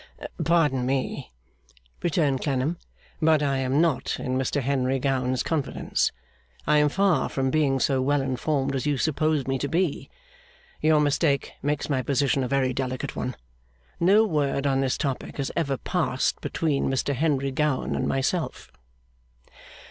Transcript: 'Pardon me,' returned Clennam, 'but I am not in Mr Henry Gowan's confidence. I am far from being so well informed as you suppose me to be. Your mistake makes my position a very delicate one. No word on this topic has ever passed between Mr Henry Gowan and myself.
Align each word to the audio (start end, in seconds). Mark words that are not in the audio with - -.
'Pardon 0.43 0.83
me,' 0.83 1.31
returned 2.01 2.41
Clennam, 2.41 2.79
'but 3.21 3.43
I 3.43 3.57
am 3.59 3.79
not 3.79 4.19
in 4.19 4.35
Mr 4.35 4.59
Henry 4.59 4.97
Gowan's 4.97 5.43
confidence. 5.43 6.11
I 6.65 6.79
am 6.79 6.89
far 6.89 7.29
from 7.29 7.51
being 7.51 7.79
so 7.79 8.01
well 8.01 8.19
informed 8.23 8.75
as 8.75 8.87
you 8.87 8.97
suppose 8.97 9.45
me 9.45 9.59
to 9.59 9.67
be. 9.67 10.09
Your 10.81 10.99
mistake 10.99 11.53
makes 11.61 11.87
my 11.87 12.01
position 12.01 12.43
a 12.43 12.47
very 12.47 12.73
delicate 12.73 13.15
one. 13.15 13.35
No 13.99 14.25
word 14.25 14.65
on 14.65 14.81
this 14.81 14.97
topic 14.97 15.37
has 15.37 15.51
ever 15.55 15.77
passed 15.77 16.41
between 16.41 16.89
Mr 16.89 17.13
Henry 17.13 17.51
Gowan 17.51 17.95
and 17.95 18.07
myself. 18.07 18.71